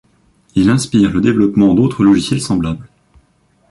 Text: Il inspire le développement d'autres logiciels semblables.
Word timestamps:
Il 0.55 0.71
inspire 0.71 1.11
le 1.11 1.21
développement 1.21 1.75
d'autres 1.75 2.03
logiciels 2.03 2.41
semblables. 2.41 2.89